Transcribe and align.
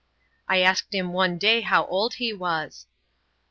I 0.47 0.61
asked 0.61 0.95
him 0.95 1.13
one 1.13 1.37
day 1.37 1.61
how 1.61 1.85
old 1.85 2.15
he 2.15 2.33
was. 2.33 2.87